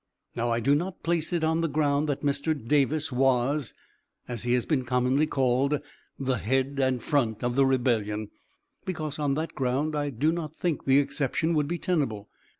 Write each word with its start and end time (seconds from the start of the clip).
Now, 0.35 0.49
I 0.49 0.59
do 0.59 0.73
not 0.73 1.03
place 1.03 1.31
it 1.31 1.43
on 1.43 1.61
the 1.61 1.69
ground 1.69 2.09
that 2.09 2.23
Mr. 2.23 2.57
Davis 2.57 3.11
was, 3.11 3.75
as 4.27 4.41
he 4.41 4.53
has 4.53 4.65
been 4.65 4.83
commonly 4.83 5.27
called, 5.27 5.79
the 6.17 6.39
head 6.39 6.79
and 6.81 7.03
front 7.03 7.43
of 7.43 7.55
the 7.55 7.67
rebellion, 7.67 8.31
because, 8.83 9.19
on 9.19 9.35
that 9.35 9.53
ground, 9.53 9.95
I 9.95 10.09
do 10.09 10.31
not 10.31 10.55
think 10.57 10.85
the 10.85 10.97
exception 10.97 11.53
would 11.53 11.67
be 11.67 11.77
tenable. 11.77 12.29